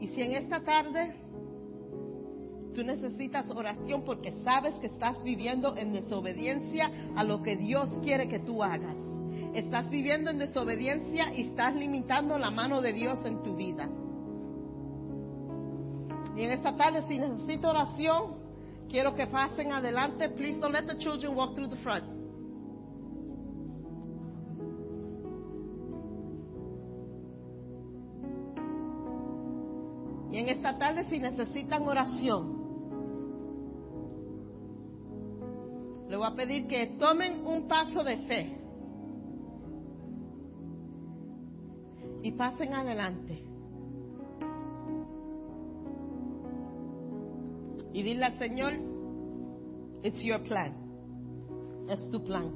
[0.00, 1.14] Y si en esta tarde
[2.74, 8.28] tú necesitas oración porque sabes que estás viviendo en desobediencia a lo que Dios quiere
[8.28, 8.96] que tú hagas,
[9.54, 13.88] estás viviendo en desobediencia y estás limitando la mano de Dios en tu vida.
[16.38, 18.36] Y en esta tarde, si necesito oración,
[18.88, 20.28] quiero que pasen adelante.
[20.28, 22.04] Please don't let the children walk through the front.
[30.30, 32.56] Y en esta tarde, si necesitan oración,
[36.08, 38.56] le voy a pedir que tomen un paso de fe
[42.22, 43.42] y pasen adelante.
[47.98, 48.74] Y dile al Señor,
[50.04, 50.72] it's your plan.
[51.88, 52.48] Es tu plan.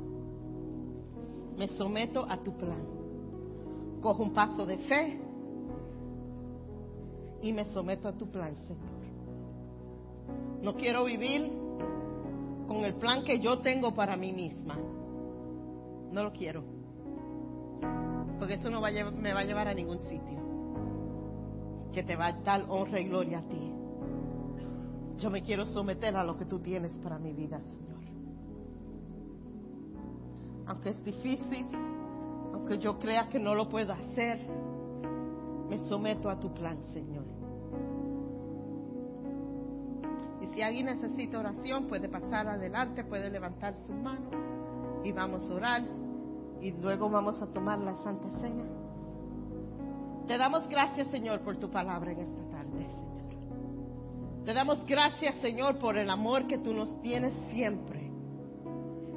[1.57, 2.87] Me someto a tu plan.
[4.01, 5.19] Cojo un paso de fe
[7.43, 9.03] y me someto a tu plan, Señor.
[10.63, 11.51] No quiero vivir
[12.69, 14.79] con el plan que yo tengo para mí misma.
[16.13, 16.63] No lo quiero.
[18.39, 20.39] Porque eso no me va a llevar a ningún sitio.
[21.93, 23.72] Que te va a dar honra y gloria a ti.
[25.23, 28.01] Yo me quiero someter a lo que tú tienes para mi vida, Señor.
[30.67, 31.69] Aunque es difícil,
[32.53, 34.45] aunque yo crea que no lo puedo hacer,
[35.69, 37.23] me someto a tu plan, Señor.
[40.41, 44.29] Y si alguien necesita oración, puede pasar adelante, puede levantar su mano
[45.05, 45.83] y vamos a orar
[46.61, 48.65] y luego vamos a tomar la Santa Cena.
[50.27, 52.42] Te damos gracias, Señor, por tu palabra en esta
[54.45, 58.11] te damos gracias, Señor, por el amor que tú nos tienes siempre.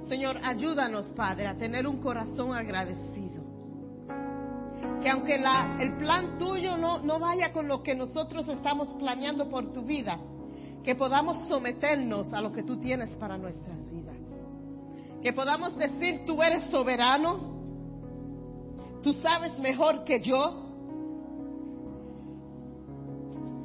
[0.08, 3.44] Señor, ayúdanos, Padre, a tener un corazón agradecido.
[5.02, 9.50] Que aunque la, el plan tuyo no, no vaya con lo que nosotros estamos planeando
[9.50, 10.20] por tu vida,
[10.84, 14.18] que podamos someternos a lo que tú tienes para nuestras vidas.
[15.24, 17.56] Que podamos decir, tú eres soberano,
[19.02, 20.62] tú sabes mejor que yo,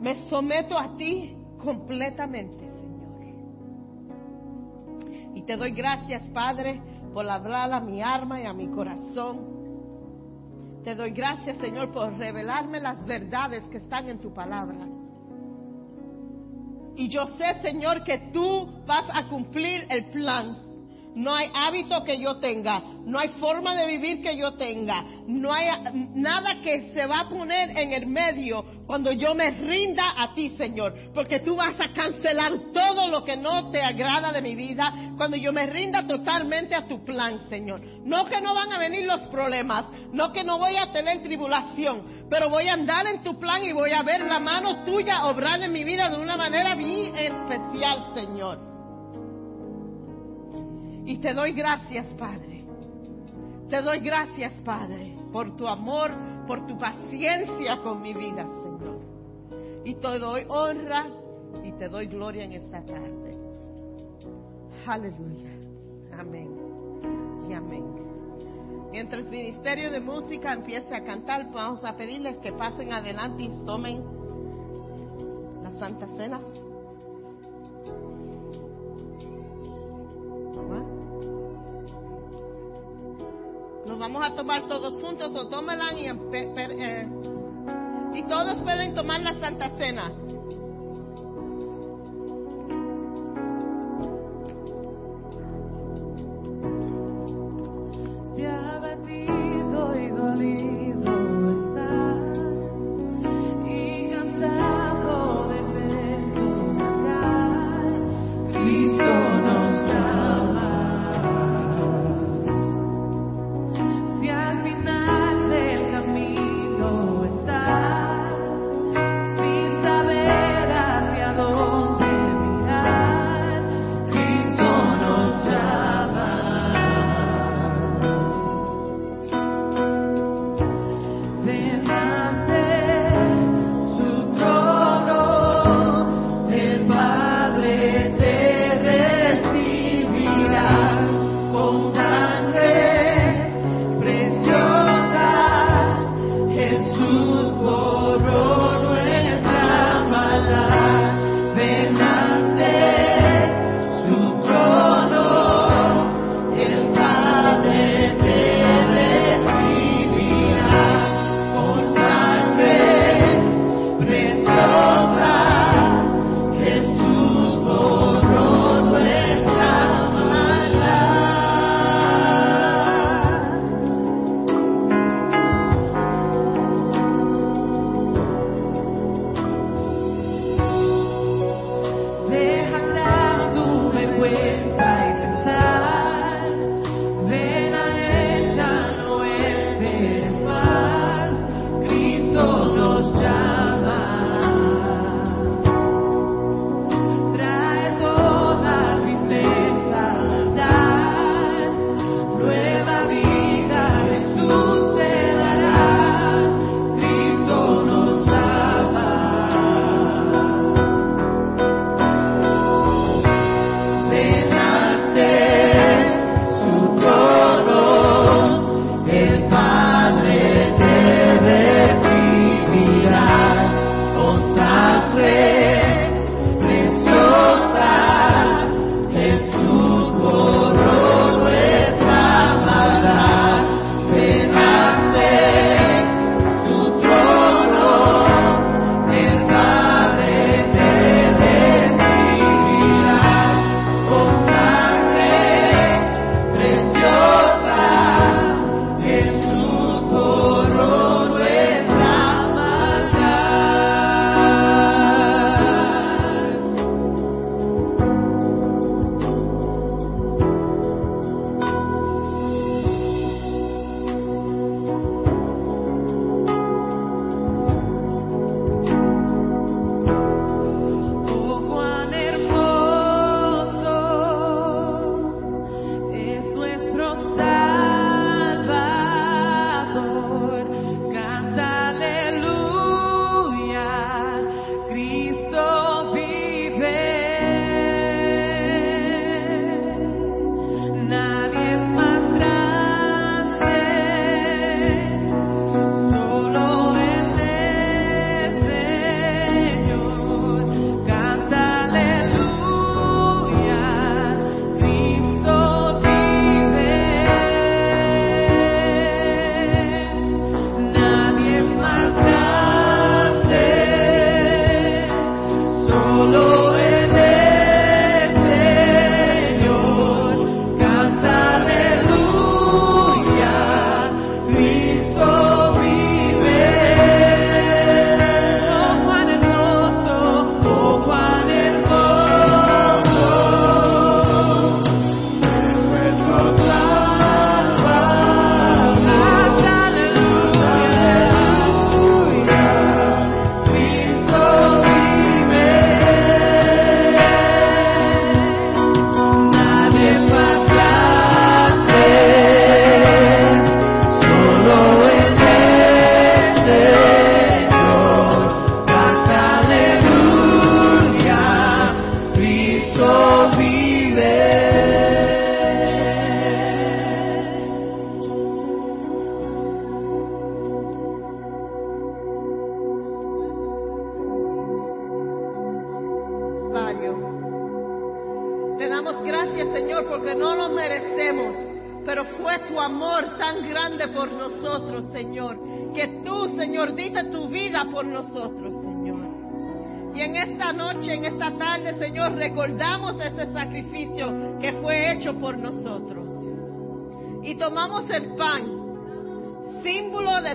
[0.01, 2.91] me someto a ti completamente, Señor.
[5.35, 6.81] Y te doy gracias, Padre,
[7.13, 9.61] por hablar a mi alma y a mi corazón.
[10.85, 14.79] Te doy gracias, Señor, por revelarme las verdades que están en tu palabra.
[16.97, 20.70] Y yo sé, Señor, que tú vas a cumplir el plan
[21.15, 25.53] no hay hábito que yo tenga, no hay forma de vivir que yo tenga, no
[25.53, 25.69] hay
[26.15, 30.51] nada que se va a poner en el medio cuando yo me rinda a ti,
[30.57, 34.93] Señor, porque tú vas a cancelar todo lo que no te agrada de mi vida
[35.17, 37.81] cuando yo me rinda totalmente a tu plan, Señor.
[38.05, 42.27] No que no van a venir los problemas, no que no voy a tener tribulación,
[42.29, 45.63] pero voy a andar en tu plan y voy a ver la mano tuya obrar
[45.63, 48.70] en mi vida de una manera bien especial, Señor.
[51.05, 52.65] Y te doy gracias, Padre.
[53.69, 56.11] Te doy gracias, Padre, por tu amor,
[56.47, 59.01] por tu paciencia con mi vida, Señor.
[59.85, 61.07] Y te doy honra
[61.65, 63.37] y te doy gloria en esta tarde.
[64.87, 65.51] Aleluya.
[66.19, 66.51] Amén.
[67.49, 67.85] Y amén.
[68.91, 73.65] Mientras el Ministerio de Música empiece a cantar, vamos a pedirles que pasen adelante y
[73.65, 74.03] tomen
[75.63, 76.41] la Santa Cena.
[84.01, 87.09] Vamos a tomar todos juntos o tómela y, eh,
[88.15, 90.11] y todos pueden tomar la Santa Cena.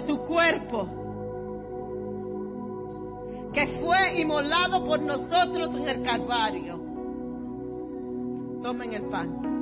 [0.06, 0.88] Tu cuerpo,
[3.54, 6.80] que fue inmolado por nosotros en el Calvario.
[8.62, 9.56] Tomen el pan.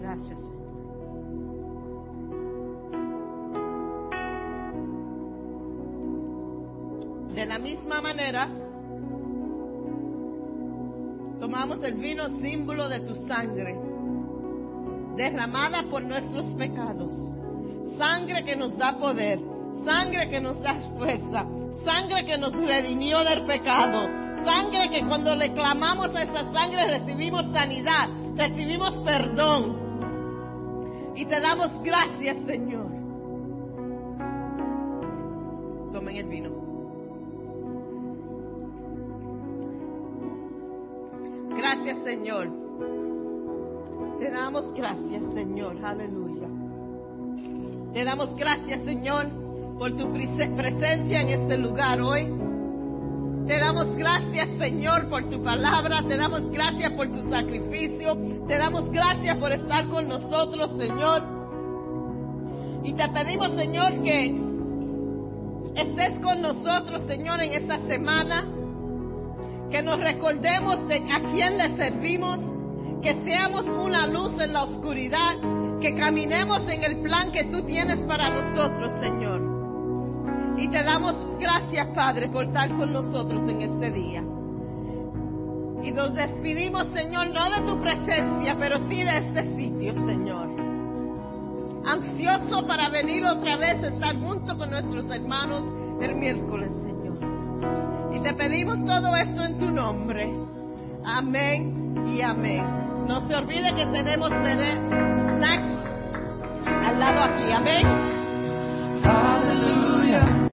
[0.00, 0.38] Gracias.
[7.34, 8.48] De la misma manera,
[11.58, 13.76] tomamos el vino símbolo de tu sangre,
[15.16, 17.12] derramada por nuestros pecados.
[17.98, 19.40] Sangre que nos da poder,
[19.84, 21.44] sangre que nos da fuerza,
[21.84, 24.06] sangre que nos redimió del pecado,
[24.44, 29.76] sangre que cuando le clamamos a esa sangre recibimos sanidad, recibimos perdón.
[31.16, 32.86] Y te damos gracias, Señor.
[35.92, 36.67] Tomen el vino.
[41.58, 42.48] Gracias, Señor.
[44.20, 45.76] Te damos gracias, Señor.
[45.84, 46.46] Aleluya.
[47.92, 49.26] Te damos gracias, Señor,
[49.78, 52.26] por tu prese- presencia en este lugar hoy.
[53.48, 56.02] Te damos gracias, Señor, por tu palabra.
[56.06, 58.16] Te damos gracias por tu sacrificio.
[58.46, 61.22] Te damos gracias por estar con nosotros, Señor.
[62.84, 64.40] Y te pedimos, Señor, que
[65.74, 68.44] estés con nosotros, Señor, en esta semana.
[69.70, 72.38] Que nos recordemos de a quién le servimos.
[73.02, 75.36] Que seamos una luz en la oscuridad.
[75.80, 79.48] Que caminemos en el plan que tú tienes para nosotros, Señor.
[80.58, 84.24] Y te damos gracias, Padre, por estar con nosotros en este día.
[85.84, 90.48] Y nos despedimos, Señor, no de tu presencia, pero sí de este sitio, Señor.
[91.86, 95.62] Ansioso para venir otra vez a estar junto con nuestros hermanos
[96.02, 96.70] el miércoles.
[98.18, 100.28] Y te pedimos todo esto en tu nombre.
[101.04, 102.66] Amén y amén.
[103.06, 105.64] No se olvide que tenemos snacks
[106.66, 107.52] al lado aquí.
[107.52, 107.86] Amén.
[109.04, 110.37] Hallelujah.